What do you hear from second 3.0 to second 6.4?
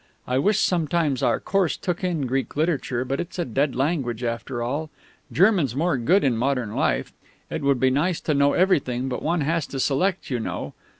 but it's a dead language after all. German's more good in